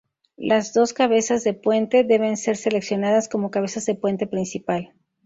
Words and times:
Las 0.39 0.73
dos 0.73 0.93
cabezas 0.93 1.43
de 1.43 1.53
puente 1.53 2.03
deben 2.03 2.35
ser 2.35 2.57
seleccionadas 2.57 3.29
como 3.29 3.51
cabezas 3.51 3.85
de 3.85 3.93
puente 3.93 4.25
principal. 4.25 4.95